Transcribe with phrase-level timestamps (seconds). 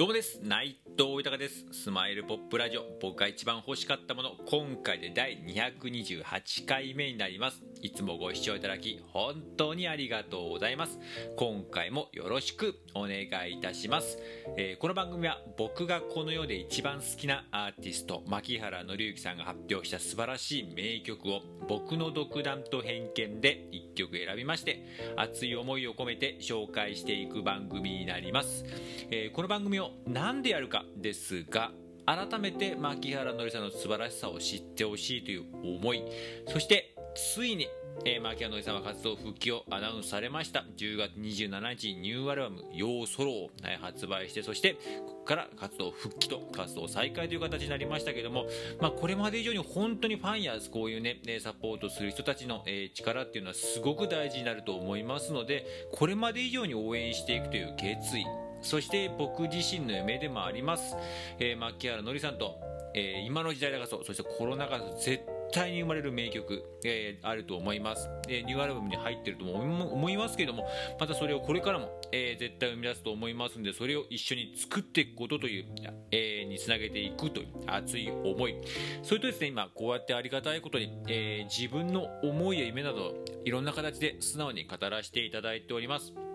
[0.00, 0.40] どうもです。
[0.42, 1.66] 内藤豊です。
[1.72, 2.84] スマイルポップラジオ。
[3.02, 4.30] 僕が一番欲しかったもの。
[4.46, 7.62] 今回で第228回目になります。
[7.82, 10.98] いつもご視聴いただき本当にありがとうございます。
[11.36, 14.18] 今回もよろしくお願いいたします、
[14.56, 24.84] えーこの番組は僕がこの世で一番好きなアーティスト牧原紀之さんが発表した素晴らしい名曲を僕の独断と偏見で1曲選びまして
[25.16, 28.64] 熱い思いを込めて紹介していく番組になります、
[29.10, 31.72] えーこの番組を何でやるかですが
[32.06, 36.02] 改めて牧原紀之さんの素晴らしさを知ってほしいという思い
[36.48, 37.68] そしてついに、
[38.04, 40.64] えー、牧原紀之さんは活動復帰をアナウンスされました。
[40.76, 44.74] 10月27日ニューアルバム「ヨーソロ」を、え発売してそして
[45.06, 48.46] ここから活動復帰と活動再開という形になりましたけども、
[48.80, 58.24] まあ、これまで以上に本当にファンやこういうねサポートする人たちの、えー力っていうのはすごく大事になると思いますのでこれまで以上に応援していくという決意
[58.62, 60.96] そして僕自身の夢でもあります、
[61.38, 62.58] えー、牧原紀之さんと、
[62.94, 70.66] えー今の時代だからそうそしてコロナ禍絶対対に生まれる名曲、えーあると思います、えーニューアルバムに入ってると思いますけども
[70.98, 75.64] またそれをこれからも、えー絶対生み出すと思いますんでそれを一緒に作っていくことという、
[76.10, 78.56] えにつなげていくという熱い思い。
[79.02, 83.14] それとですね今こうやってありがたいことに、え自分の思いや夢など
[83.44, 86.29] いろんな形で素直に語らせていただいております。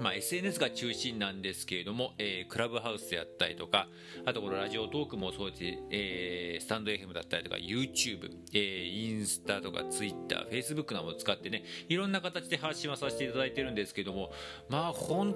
[0.00, 3.88] まあ、SNS が中心なんですけれども、えークラブハウスであったりとか
[4.24, 14.30] あとこのラジオトークもそうです、えースタンド FM だったりとか YouTube、えーインスタとか Twitter、Facebook などを使ってねいろんな形で発信はさせていただいてるんですけども
[14.68, 15.34] まあ本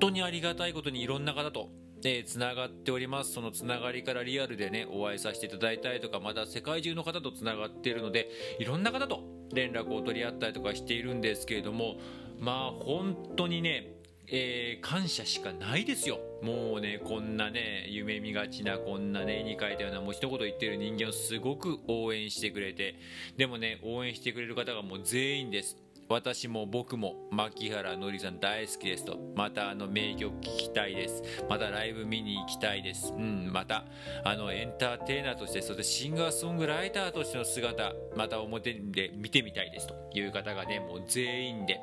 [0.00, 1.68] 当にありがたいことにいろんな方と
[2.04, 3.32] えーつながっております。
[3.32, 11.96] そのつながりからリアルでねお会いさせていただいたりとかまた世界中の方とつながっているのでいろんな方と連絡を取り合ったりとかしているんですけれども
[12.38, 13.97] まあ本当にね
[14.30, 16.20] えー感謝しかないですよ。
[16.42, 22.94] もうねこんなね夢見がちなこんなね絵に描いたようなもう一言言ってる人間をすごく応援してくれて。
[23.36, 25.76] でもね応援してくれる方がもう全員です。
[26.08, 29.18] 私も僕も牧原のりさん大好きですと。
[29.36, 31.22] またあの名曲聴きたいです。
[31.50, 33.12] またライブ見に行きたいです。
[33.14, 33.84] うんまた
[34.24, 39.94] あのエンターテイナーとしてそしてシンガーソングライターとしての姿また表で見てみたいですと。
[40.14, 41.78] いう方がねもう全員で。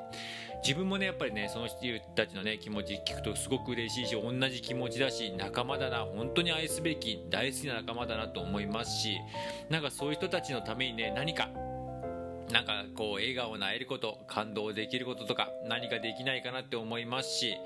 [0.64, 1.76] 自分もねやっぱりねその人
[2.16, 5.98] たちのね気持ち聞くとすごく嬉しいし同じ気持ちだし仲間だな。
[6.00, 9.18] 本当に愛すべき大好きな仲間だなと思いますし
[9.70, 11.48] なんかそういう人たちのためにね何か
[12.52, 17.56] なんかこう笑顔なえること感動できることとか何かできないかなって思いますし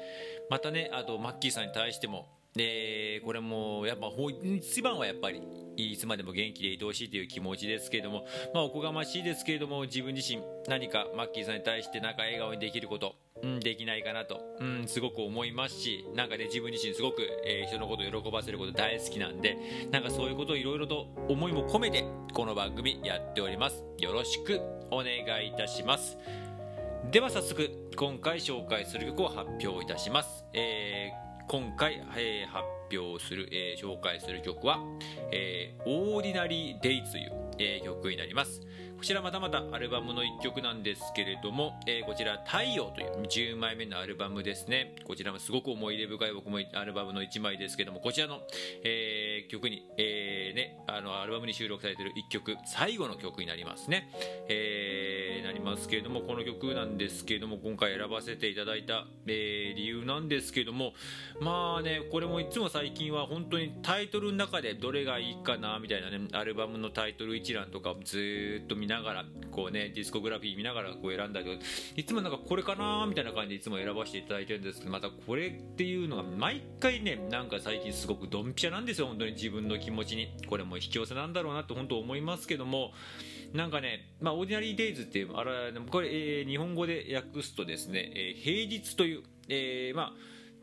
[0.49, 4.11] またねあとマッキーさんに対してもでこれもやっぱ
[4.43, 5.43] 一番はやっぱり
[5.77, 19.56] いつまでも元気でいてほしいという気持ちですけれども、まあ、おこがましいですけれども自分自身何かマッキーさんに対してなんか笑顔にできること、うん、できないかなと、うん、すごく思いますしなんかね自分自身すごく、えー人のことを喜ばせること大好きなんで
[19.91, 23.84] なんかそういうことをいろいろと思いも込めてこの番組やっております。
[23.99, 26.19] よろしくお願いいたします。
[27.11, 32.65] では早速今回紹介する曲を発表いたします、えー今回、えー発
[32.97, 34.81] 表する、え紹介する曲は
[35.33, 38.62] 「えー、 Ordinary Day」という、えー曲になります。
[38.97, 44.94] こちらまたまたアルバムの1曲なんですけれども、えーこちら「太陽」という10枚目のアルバムですね。
[45.04, 48.43] こちらもすごく思い入れ深い僕もアルバムの1枚ですけどもこちらの、
[48.84, 54.10] えー曲に、えーね、あのアルバムに収録されている1曲最後の曲になりますね、
[54.49, 60.93] えーなりますけれどもこの曲なんですけれども今回選ばせていただいた、えー理由なんですけれども
[61.41, 71.65] まあねこれもいつも最近は本当にタイトルの中でどれがいいかなみたいなねアルバムのタイトル1一覧とかずっと見ながらこうねディスコグラフィー見ながらこう選んだりとか
[71.97, 82.93] いつもなんかこれかなみたいな感じでいつも選ばせていただいてるんですけどまたこれっていうのが毎回ねなんか最近すごくドンピシャなんですよ本当に自分の気持ちにこれも引き寄せなんだろうなって本当思いますけども
[83.52, 90.12] なんかね、まあ、オーディナリー・デイズっていう、あれ、これ、えー日本語で訳すとですね、えー平日という、えーまあ、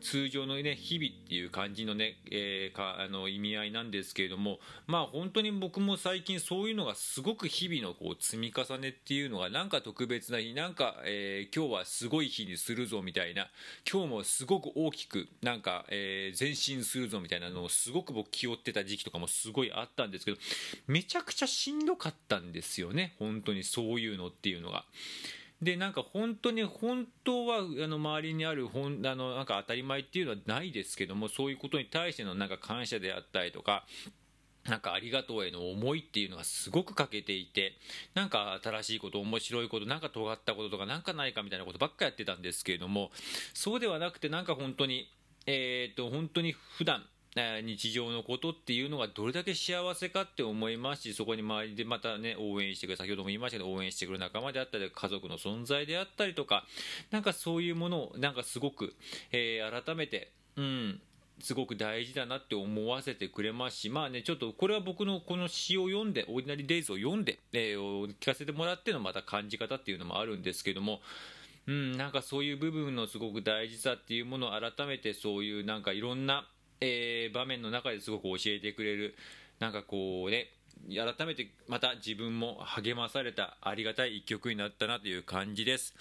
[0.00, 13.48] 通常のね、日々っていう感じのね、えーかあの意味合いなんですけれども、まあ本当に僕も最近そういうのがすごく日々のこう積み重ねっていうのがなんか特別な日、なんか、えー今日はすごい日にするぞみたいな、
[13.90, 20.36] 今日もすごく大きくなんか、えー前進するぞみたいなのをすごく僕気負ってた時期とかもすごいあったんですけど、
[20.86, 24.84] めちゃくちゃしんどかったんですよね、本当にそういうのっていうのが。
[25.60, 33.84] でなんか本当に本当はあの周りにあるほんあのなんか当たり前っていうのはないですけどもそういうことに対してのなんか感謝であったりとか
[34.68, 37.72] なんかありがとうへの思いっていうのがすごく欠けていて
[38.14, 43.10] なんか新しいこと面白いことなんか尖ったこととかなんかないかみたいなことばっかやってたんですけれども
[43.54, 45.10] そうではなくてなんか本当に
[45.50, 47.02] えーと、本当に普段
[47.62, 56.64] 日常のことっていうのがどれだけ幸せかって思いますしそこに周りでまたね応援してくれ先ほども言いましたけど応援してくる仲間であったり家族の存在であったりとか
[57.10, 58.94] なんかそういうものをなんかすごく、
[59.32, 61.00] えー、改めて、うん、
[61.40, 71.00] すごく大事だなって思わせてくれますし、まあね、ちょっとこれは僕のこの詩を読んで、オーディナリー・デイズを読んで、えー、聞かせてもらってのまた感じ方っていうのもあるんですけども、
[71.66, 76.46] うん、なんかそういう部分のすごく大事さっていうものを改めてそういうなんかいろんな、
[76.80, 79.16] えー、場面の中ですごく教えてくれる、
[79.58, 80.48] なんかこうね、
[80.94, 85.94] 改めてまた自分も励まされたありがたい一曲になったなという感じです。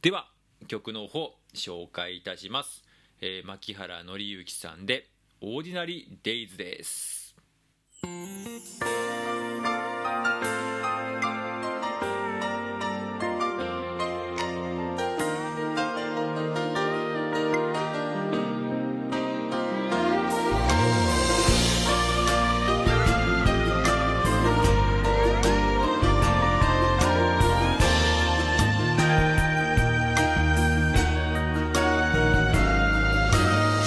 [0.00, 0.28] では、
[0.68, 2.84] 曲の方、紹介いたします。
[3.20, 5.06] えー、牧原紀之さんで
[5.40, 7.36] 「オーディナリー・デイズ」です。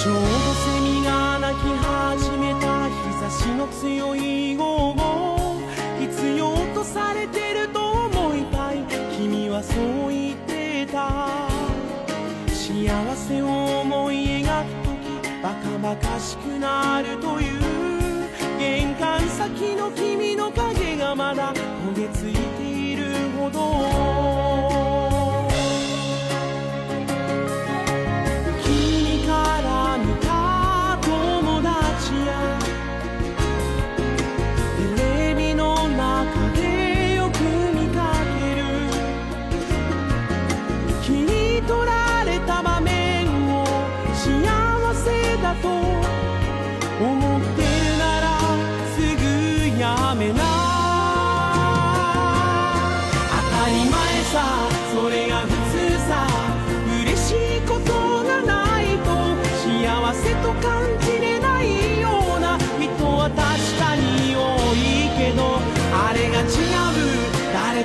[0.06, 0.30] ちょうどセ
[0.82, 5.60] ミが鳴き始めた日差しの強い午後
[6.00, 8.84] 必要とされてると思いたい。
[9.18, 11.50] 君はそう言ってた。
[12.54, 18.30] 幸せを思い描く時バカバカしくなるという。
[18.60, 21.52] 玄関先の君の影がまだ
[21.96, 23.06] 焦げ付いている
[23.40, 23.95] ほど。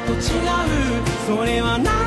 [0.06, 0.20] と違う。
[1.26, 1.99] それは何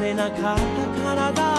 [0.00, 0.58] れなかっ
[1.04, 1.49] たか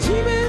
[0.00, 0.39] それ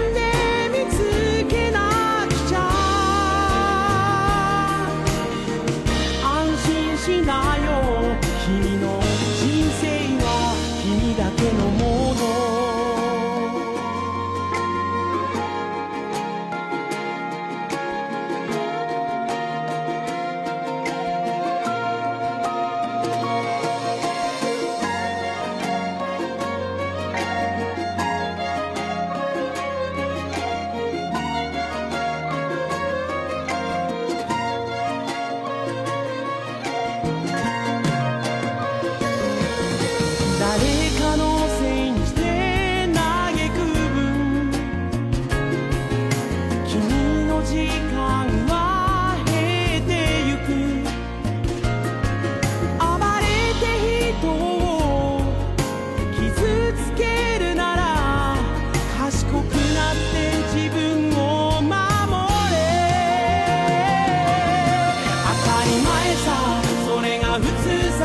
[67.41, 67.65] 普通
[67.97, 68.03] さ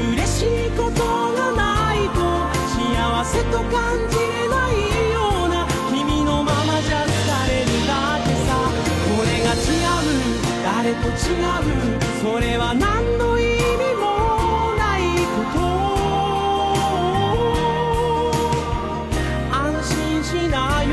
[0.00, 1.00] 嬉しいこと
[1.32, 2.18] がないと
[2.74, 2.76] 幸
[3.24, 3.74] せと感
[4.10, 4.74] じれない
[5.12, 7.08] ような君のままじゃ疲
[7.48, 8.48] れるだってさ。
[9.08, 10.06] これが違う。
[10.64, 11.66] 誰と違う。
[12.22, 14.04] それは何の意味も
[14.76, 15.00] ない
[15.34, 15.58] こと。
[19.52, 20.92] 安心しなよ。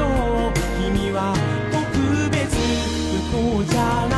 [0.79, 1.33] 君は
[1.71, 1.75] 特
[2.31, 2.43] 別。
[3.31, 3.79] 不幸じゃ
[4.09, 4.14] ない。